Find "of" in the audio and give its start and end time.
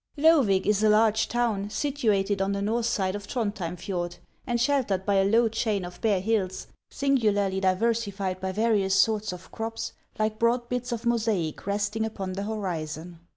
3.13-3.27, 5.85-6.01, 9.31-9.51, 10.91-11.05